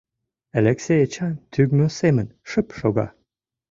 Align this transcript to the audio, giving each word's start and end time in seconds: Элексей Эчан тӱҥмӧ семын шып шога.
Элексей 0.59 0.99
Эчан 1.05 1.33
тӱҥмӧ 1.51 1.87
семын 1.99 2.27
шып 2.49 2.67
шога. 2.79 3.07